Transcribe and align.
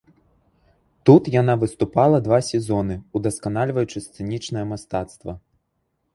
Тут 1.05 1.29
яна 1.41 1.53
выступала 1.63 2.17
два 2.29 2.39
сезоны, 2.49 2.95
удасканальваючы 3.21 3.97
сцэнічнае 4.09 4.65
мастацтва. 4.73 5.39